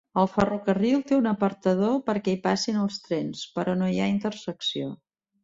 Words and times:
El 0.19 0.27
ferrocarril 0.35 1.03
té 1.11 1.17
un 1.17 1.29
apartador 1.31 1.99
perquè 2.07 2.33
hi 2.37 2.41
passin 2.47 2.81
els 2.85 2.99
trens, 3.05 3.45
però 3.59 3.77
no 3.83 3.93
hi 3.93 4.01
ha 4.01 4.09
intersecció. 4.17 4.91